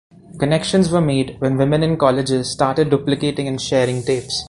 [0.39, 4.39] Connections were made when women in colleges started duplicating and sharing tapes.